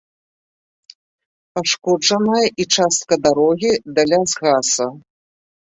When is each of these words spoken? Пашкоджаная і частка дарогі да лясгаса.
Пашкоджаная 1.59 2.41
і 2.65 2.67
частка 2.79 3.13
дарогі 3.27 3.71
да 3.97 4.01
лясгаса. 4.13 4.85